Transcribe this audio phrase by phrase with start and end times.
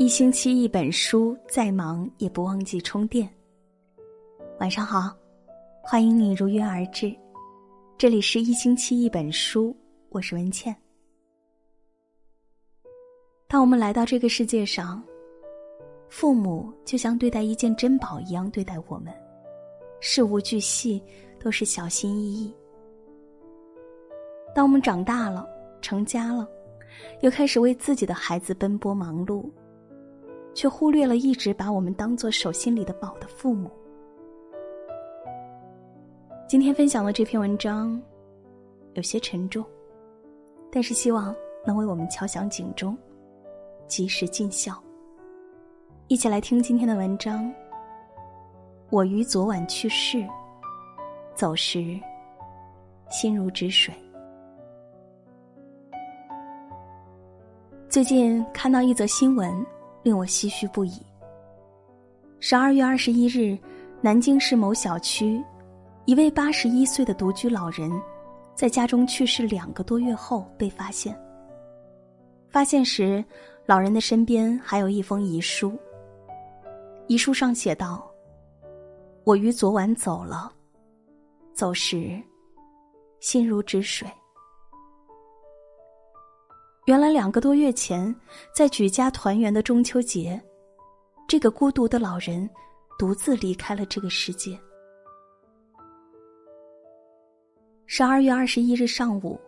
[0.00, 3.28] 一星期一本书，再忙也不忘记充电。
[4.60, 5.12] 晚上好，
[5.82, 7.12] 欢迎你如约而至，
[7.96, 9.76] 这里是一星期一本书，
[10.10, 10.74] 我是文倩。
[13.48, 15.02] 当我们来到这个世界上，
[16.08, 19.12] 父母就像对待一件珍宝一样对待我们，
[19.98, 21.02] 事无巨细
[21.40, 22.54] 都是小心翼翼。
[24.54, 25.44] 当我们长大了，
[25.82, 26.48] 成家了，
[27.20, 29.50] 又开始为自己的孩子奔波忙碌。
[30.58, 33.70] 却忽略了一直把我们当做手心里的宝的父母。
[36.48, 38.02] 今天分享的这篇文章
[38.94, 39.64] 有些沉重，
[40.68, 41.32] 但是希望
[41.64, 42.98] 能为我们敲响警钟，
[43.86, 44.76] 及时尽孝。
[46.08, 47.48] 一起来听今天的文章。
[48.90, 50.26] 我于昨晚去世，
[51.36, 51.96] 走时
[53.10, 53.94] 心如止水。
[57.88, 59.64] 最近看到一则新闻。
[60.08, 61.02] 令我唏嘘不已。
[62.40, 63.58] 十二月二十一日，
[64.00, 65.44] 南京市某小区，
[66.06, 67.92] 一位八十一岁的独居老人，
[68.54, 71.14] 在家中去世两个多月后被发现。
[72.48, 73.22] 发现时，
[73.66, 75.78] 老人的身边还有一封遗书。
[77.06, 78.10] 遗书上写道
[79.24, 80.50] ：“我于昨晚走了，
[81.52, 82.18] 走时，
[83.20, 84.08] 心如止水。”
[86.88, 88.16] 原来两个多月前，
[88.50, 90.40] 在举家团圆的中秋节，
[91.28, 92.48] 这个孤独的老人
[92.98, 94.58] 独自离开了这个世界。
[97.84, 99.38] 十二月二十一日上午，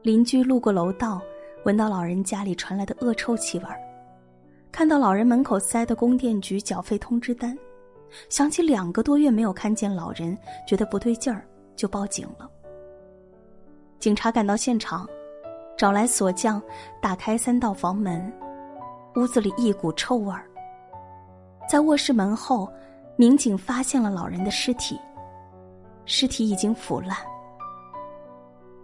[0.00, 1.20] 邻居路过楼道，
[1.66, 3.64] 闻到老人家里传来的恶臭气味
[4.72, 7.54] 看到老人门口塞的供电局缴费通知单，
[8.30, 10.34] 想起两个多月没有看见老人，
[10.66, 12.50] 觉得不对劲儿，就报警了。
[13.98, 15.06] 警察赶到现场。
[15.76, 16.62] 找来锁匠，
[17.00, 18.32] 打开三道房门，
[19.16, 20.46] 屋子里一股臭味儿。
[21.68, 22.70] 在卧室门后，
[23.16, 25.00] 民警发现了老人的尸体，
[26.04, 27.16] 尸体已经腐烂。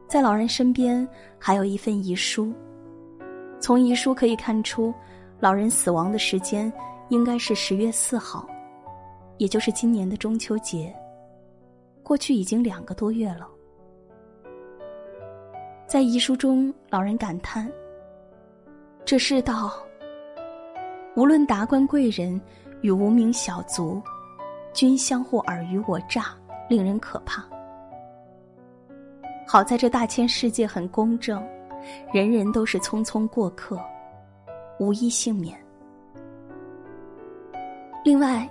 [0.08, 1.06] 在老人身边
[1.38, 2.52] 还有一份遗书，
[3.60, 4.92] 从遗书可以看出，
[5.38, 6.72] 老人死亡的时间
[7.08, 8.48] 应该是十月四号，
[9.38, 10.92] 也就是今年的中秋节。
[12.02, 13.46] 过去已经两个多月了。
[15.90, 17.68] 在遗书中，老人感叹
[19.04, 19.72] ：“这世道，
[21.16, 22.40] 无论达官贵人
[22.80, 24.00] 与无名小卒，
[24.72, 26.26] 均相互尔虞我诈，
[26.68, 27.44] 令人可怕。
[29.44, 31.44] 好在这大千世界很公正，
[32.12, 33.76] 人人都是匆匆过客，
[34.78, 35.58] 无一幸免。
[38.04, 38.48] 另外，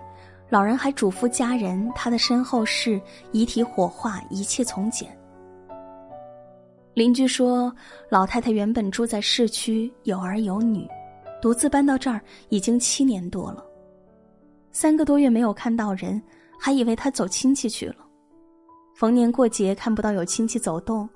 [0.49, 2.99] 老人还嘱咐家人，他的身后事
[3.31, 5.09] 遗体火化，一切从简。”
[6.95, 7.73] 邻居说，
[8.09, 10.85] 老太太原本住在市区，有儿有女，
[11.41, 12.19] 独自搬到这儿
[12.49, 13.63] 已经七年多了。
[14.71, 16.21] 三个多月没有看到人，
[16.59, 17.95] 还以为她走亲戚去了。
[18.95, 21.07] 逢年过节看不到有亲戚走动，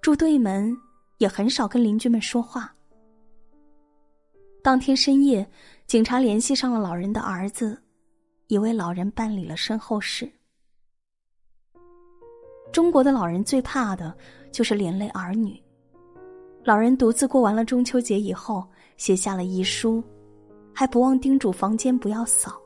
[0.00, 0.72] 住对门
[1.18, 2.72] 也很少跟邻居们说话。
[4.62, 5.44] 当天深夜，
[5.86, 7.82] 警察联系上了老人的儿子，
[8.46, 10.30] 也为老人办理了身后事。
[12.70, 14.16] 中国的老人最怕的。
[14.52, 15.60] 就是连累儿女。
[16.62, 18.64] 老人独自过完了中秋节以后，
[18.96, 20.00] 写下了遗书，
[20.72, 22.60] 还不忘叮嘱房间不要扫，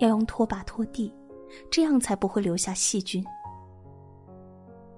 [0.00, 1.10] 要用拖把拖地，
[1.70, 3.24] 这样才不会留下细菌。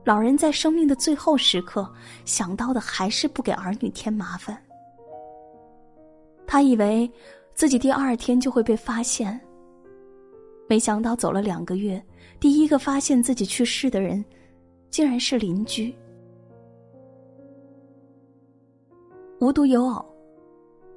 [0.04, 1.88] 老人在生命的最后时刻，
[2.24, 4.60] 想到的还是不给儿女添麻烦。
[6.46, 7.08] 他以为
[7.54, 9.40] 自己第二天就会被发现，
[10.68, 12.02] 没想到走了两个月，
[12.40, 14.24] 第一个发现自己去世的人，
[14.90, 15.94] 竟然是邻居。
[19.40, 20.04] 无独有偶，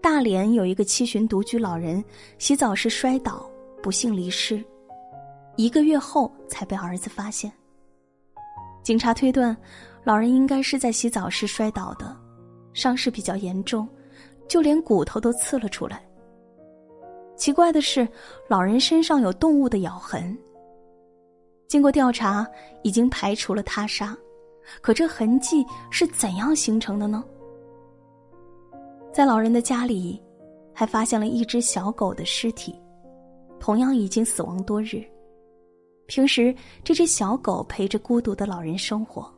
[0.01, 2.03] 大连有一个七旬独居老人，
[2.37, 3.49] 洗澡时摔倒，
[3.81, 4.61] 不幸离世，
[5.55, 7.49] 一个月后才被儿子发现。
[8.83, 9.55] 警察推断，
[10.03, 12.13] 老人应该是在洗澡时摔倒的，
[12.73, 13.88] 伤势比较严重，
[14.45, 16.06] 就连骨头都刺了出来。
[17.38, 18.06] 奇怪的是，
[18.50, 20.38] 老人身上有动物的咬痕。
[21.65, 22.45] 经过调查，
[22.81, 24.13] 已经排除了他杀，
[24.81, 27.23] 可这痕迹是怎样形成的呢？
[29.13, 30.19] 在老人的家里，
[30.74, 32.75] 还发现了一只小狗的尸体，
[33.60, 35.04] 同样已经死亡多日。
[36.07, 39.31] 平时这只小狗陪着孤独的老人生活。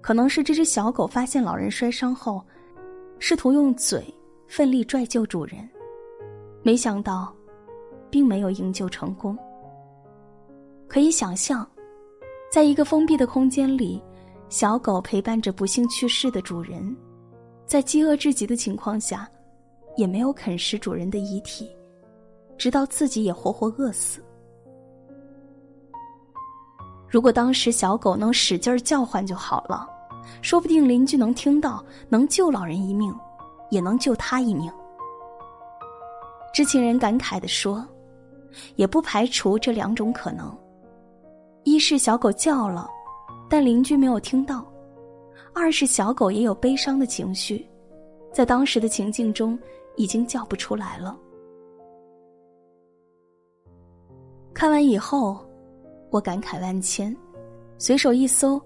[0.00, 2.42] 可能是这只小狗发现老人摔伤后，
[3.18, 4.02] 试图用嘴
[4.48, 5.68] 奋力拽救主人，
[6.62, 7.30] 没想到，
[8.08, 9.36] 并没有营救成功。
[10.88, 11.68] 可以想象，
[12.50, 14.02] 在一个封闭的空间里，
[14.48, 16.96] 小狗陪伴着不幸去世的主人。
[17.72, 19.26] 在饥饿至极的情况下，
[19.96, 21.74] 也没有啃食主人的遗体，
[22.58, 24.22] 直到自己也活活饿死。
[27.08, 29.88] 如果当时小狗能使劲叫唤就好了，
[30.42, 33.10] 说不定邻居能听到，能救老人一命，
[33.70, 34.70] 也能救他一命。
[36.52, 37.82] 知情人感慨的说
[38.76, 40.54] ：“也不排除这两种可能：
[41.64, 42.86] 一是小狗叫了，
[43.48, 44.62] 但邻居没有听到；
[45.54, 47.66] 二是小狗也有悲伤的情绪，
[48.32, 49.58] 在当时的情境中
[49.96, 51.18] 已经叫不出来了。”
[54.54, 55.38] 看完以后。
[56.10, 57.16] 我感慨万千，
[57.78, 58.60] 随手一搜，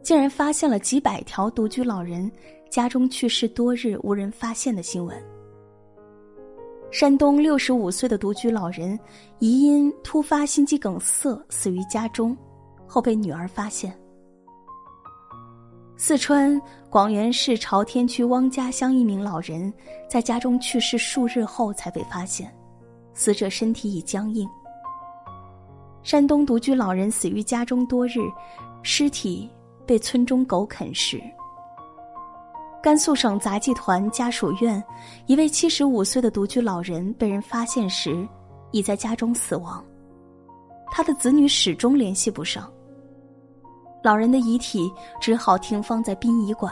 [0.00, 2.30] 竟然发现了几百条独居老人
[2.70, 5.20] 家中去世多日无人发现的新闻。
[6.92, 8.96] 山东六十五岁的独居老人
[9.40, 12.36] 疑因突发心肌梗塞死于家中，
[12.86, 13.92] 后被女儿发现。
[15.96, 16.60] 四川
[16.90, 19.72] 广元市朝天区汪家乡一名老人
[20.08, 22.52] 在家中去世数日后才被发现，
[23.12, 24.48] 死者身体已僵硬。
[26.02, 28.18] 山东独居老人死于家中多日，
[28.82, 29.48] 尸体
[29.86, 31.22] 被村中狗啃食。
[32.82, 34.82] 甘肃省杂技团家属院
[35.26, 38.28] 一位七十五岁的独居老人被人发现时，
[38.72, 39.82] 已在家中死亡，
[40.90, 42.70] 他的子女始终联系不上。
[44.04, 46.70] 老人的遗体只好停放在殡仪馆，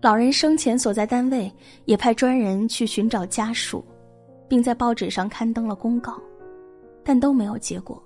[0.00, 1.52] 老人生前所在单位
[1.84, 3.84] 也派专人去寻找家属，
[4.46, 6.14] 并在报纸上刊登了公告，
[7.02, 8.00] 但都没有结果。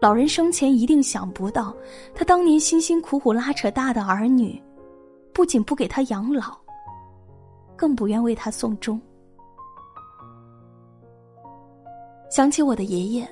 [0.00, 1.72] 老人生前一定想不到，
[2.12, 4.60] 他当年辛辛苦苦拉扯大的儿女，
[5.32, 6.58] 不仅不给他养老，
[7.76, 9.00] 更不愿为他送终。
[12.32, 13.28] 想起我的爷爷，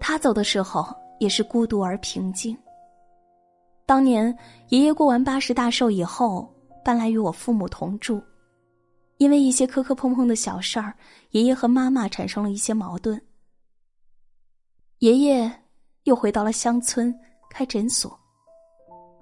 [0.00, 0.84] 他走的时候
[1.18, 2.56] 也是孤独而平静。
[3.86, 4.36] 当年
[4.68, 6.52] 爷爷过完八十大寿以后，
[6.84, 8.22] 搬来与我父母同住，
[9.16, 10.94] 因为一些磕磕碰碰的小事儿，
[11.30, 13.20] 爷爷和妈妈产生了一些矛盾。
[14.98, 15.50] 爷爷
[16.04, 17.14] 又回到了乡村
[17.50, 18.18] 开诊所。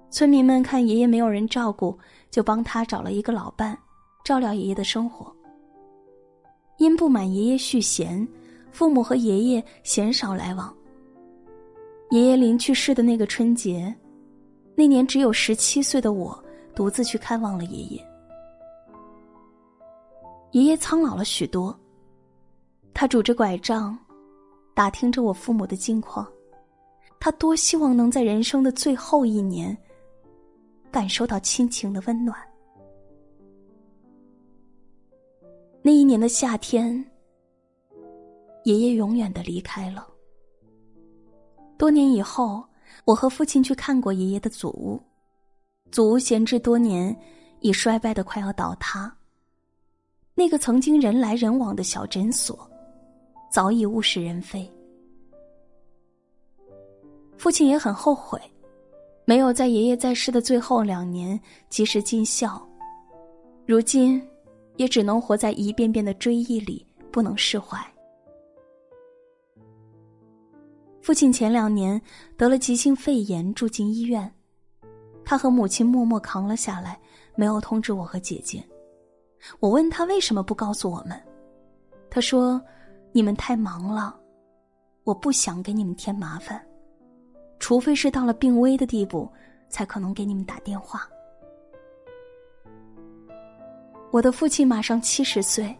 [0.09, 1.97] 村民们看爷爷没有人照顾，
[2.29, 3.77] 就帮他找了一个老伴，
[4.23, 5.33] 照料爷爷的生活。
[6.77, 8.27] 因不满爷爷续弦，
[8.71, 10.76] 父母和爷爷鲜少来往。
[12.09, 13.93] 爷爷临去世的那个春节，
[14.75, 16.41] 那年只有十七岁的我
[16.73, 18.07] 独自去看望了爷爷。
[20.51, 21.77] 爷爷苍老了许多，
[22.93, 23.97] 他拄着拐杖。
[24.73, 26.31] 打听着我父母的近况，
[27.19, 29.75] 他多希望能在人生的最后一年
[30.91, 32.37] 感受到亲情的温暖。
[35.81, 37.03] 那一年的夏天，
[38.65, 40.07] 爷爷永远的离开了。
[41.77, 42.63] 多年以后，
[43.05, 45.01] 我和父亲去看过爷爷的祖屋，
[45.91, 47.15] 祖屋闲置多年，
[47.59, 49.13] 已衰败的快要倒塌。
[50.33, 52.69] 那个曾经人来人往的小诊所。
[53.49, 54.69] 早已物是人非。
[57.37, 58.39] 父亲也很后悔，
[59.23, 61.39] 没有在爷爷在世的最后两年
[61.69, 62.61] 及时尽孝，
[63.65, 64.21] 如今
[64.75, 67.79] 也只能活在一遍遍的追忆里，不能释怀。
[71.07, 72.01] 父亲前两年
[72.35, 74.29] 得了急性肺炎，住进医院，
[75.23, 76.99] 他和母亲默默扛了下来，
[77.33, 78.61] 没有通知我和姐姐。
[79.61, 81.17] 我问他为什么不告诉我们，
[82.09, 82.61] 他说。
[83.13, 84.19] 你们太忙了，
[85.05, 86.61] 我不想给你们添麻烦，
[87.57, 89.31] 除非是到了病危的地步，
[89.69, 91.07] 才可能给你们打电话。
[94.11, 95.73] 我的父亲马上七十岁，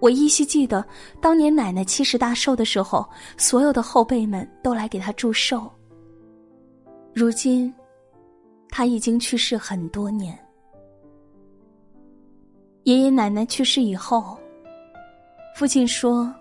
[0.00, 0.84] 我依稀记得
[1.20, 5.70] 当年奶奶七十大寿的时候，所有的后辈们都来给他祝寿。
[7.14, 7.72] 如今，
[8.70, 10.38] 他已经去世很多年，
[12.84, 14.38] 爷爷奶奶去世以后。
[15.56, 16.32] 父亲说：“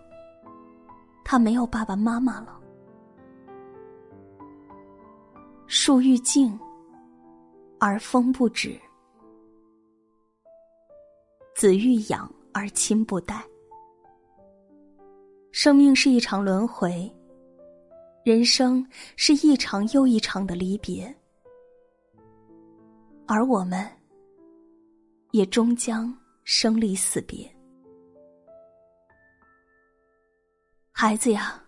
[1.25, 2.57] 他没有爸爸妈妈了。
[5.67, 6.57] 树欲静，
[7.79, 8.79] 而风不止；
[11.55, 13.43] 子欲养，而亲不待。
[15.51, 17.11] 生命是一场轮回，
[18.23, 21.13] 人生是一场又一场的离别，
[23.27, 23.87] 而我们
[25.31, 27.49] 也终将生离死别。”
[30.91, 31.63] 孩子呀，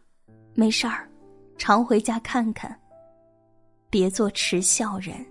[0.54, 1.10] 没事儿，
[1.58, 2.78] 常回家看看。
[3.90, 5.26] 别做迟孝人。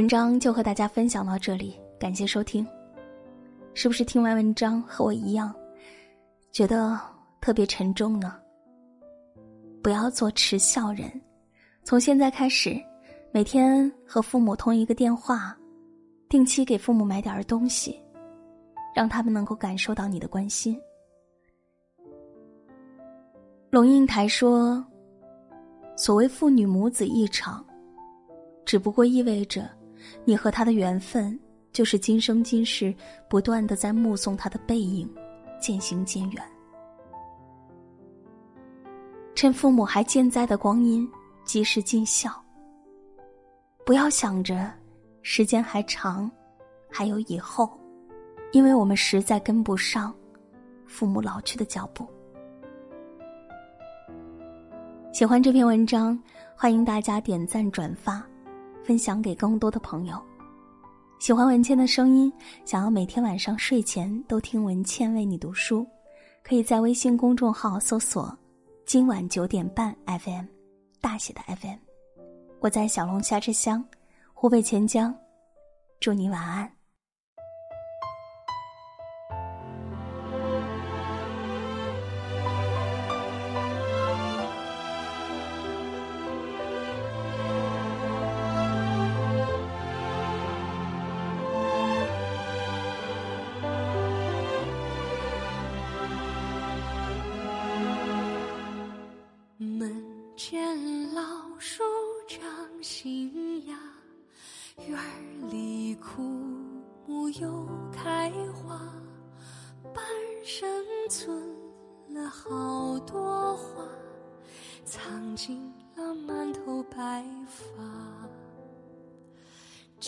[0.00, 2.66] 文章就和大家分享到这里，感谢收听。
[3.74, 5.54] 是不是听完文章和我一样，
[6.50, 6.98] 觉得
[7.38, 8.34] 特别沉重呢？
[9.82, 11.12] 不要做持孝人。
[11.84, 12.82] 从现在开始，
[13.30, 15.54] 每天和父母通一个电话，
[16.30, 18.00] 定期给父母买点东西，
[18.94, 20.80] 让他们能够感受到你的关心。
[23.68, 24.82] 龙应台说
[25.94, 27.62] ：“所谓父女母子一场，
[28.64, 29.68] 只不过意味着
[30.24, 31.38] 你和他的缘分，
[31.72, 32.94] 就是今生今世
[33.28, 35.08] 不断的在目送他的背影
[35.60, 36.44] 渐行渐远。
[39.34, 41.08] 趁父母还健在的光阴。”
[41.42, 42.30] 及时尽孝。
[43.84, 44.72] 不要想着
[45.22, 46.30] 时间还长，
[46.88, 47.76] 还有以后，
[48.52, 50.14] 因为我们实在跟不上
[50.86, 52.06] 父母老去的脚步。
[55.12, 56.16] 喜欢这篇文章，
[56.54, 58.24] 欢迎大家点赞转发，
[58.90, 60.20] 分享给更多的朋友。
[61.20, 62.32] 喜欢文倩的声音，
[62.64, 65.86] 想要每天晚上睡前都听文倩为你读书，
[66.42, 68.36] 可以在微信公众号搜索
[68.84, 70.44] “今晚九点半 FM”。
[71.00, 71.78] 大写的 FM，
[72.58, 73.84] 我在小龙虾之乡，
[74.34, 75.14] 湖北潜江，
[76.00, 76.68] 祝你晚安。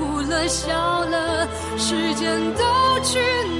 [0.00, 2.64] 哭了笑了，时间都
[3.02, 3.59] 去哪